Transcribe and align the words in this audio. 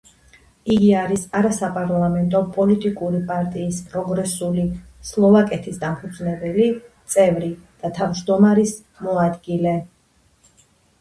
იგი 0.75 0.87
არის 1.01 1.25
არასაპარლამენტო 1.39 2.41
პოლიტიკური 2.55 3.19
პარტიის 3.27 3.83
პროგრესული 3.93 4.65
სლოვაკეთის 5.11 5.79
დამფუძნებელი 5.87 6.67
წევრი 7.17 7.55
და 7.85 7.95
თავჯდომარის 8.03 8.77
მოადგილე. 9.09 9.77